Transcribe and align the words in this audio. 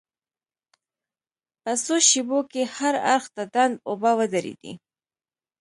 په 1.61 1.71
څو 1.83 1.95
شېبو 2.07 2.39
کې 2.51 2.61
هر 2.75 2.95
اړخ 3.13 3.23
ته 3.35 3.41
ډنډ 3.53 3.73
اوبه 3.89 4.11
ودرېدې. 4.19 4.73